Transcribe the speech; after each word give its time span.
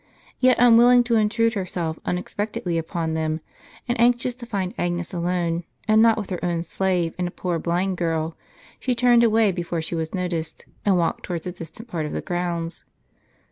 Yet 0.39 0.57
unwilling 0.59 1.03
to 1.03 1.15
intrude 1.15 1.53
herself 1.53 1.99
unexpectedly 2.05 2.75
upon 2.79 3.13
them, 3.13 3.39
and 3.87 3.99
anxious 4.01 4.33
to 4.33 4.47
find 4.47 4.73
Agnes 4.75 5.13
alone, 5.13 5.63
and 5.87 6.01
not 6.01 6.17
with 6.17 6.31
her 6.31 6.43
own 6.43 6.63
slave 6.63 7.13
and 7.19 7.27
a 7.27 7.29
poor 7.29 7.59
blind 7.59 7.97
girl, 7.97 8.35
she 8.79 8.95
turned 8.95 9.23
away 9.23 9.51
before 9.51 9.79
she 9.79 9.93
was 9.93 10.11
noticed, 10.15 10.65
and 10.83 10.97
walked 10.97 11.21
towards 11.21 11.45
a 11.45 11.51
distant 11.51 11.87
part 11.87 12.07
of 12.07 12.13
the 12.13 12.21
grounds. 12.21 12.83